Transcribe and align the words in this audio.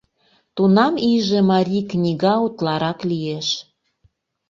Тунам 0.55 0.93
иже 1.13 1.39
марий 1.51 1.85
книга 1.91 2.33
утларак 2.45 2.99
лиеш. 3.09 3.47